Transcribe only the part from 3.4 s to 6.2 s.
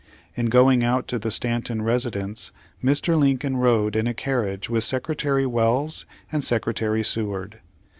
rode in a car riage with Secretary Wells